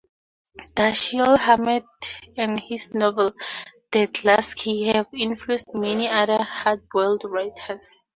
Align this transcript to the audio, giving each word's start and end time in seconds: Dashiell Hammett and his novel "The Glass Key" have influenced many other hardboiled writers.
Dashiell 0.75 1.37
Hammett 1.37 1.83
and 2.35 2.59
his 2.59 2.91
novel 2.95 3.33
"The 3.91 4.07
Glass 4.07 4.55
Key" 4.55 4.87
have 4.87 5.05
influenced 5.13 5.75
many 5.75 6.09
other 6.09 6.39
hardboiled 6.39 7.21
writers. 7.25 7.87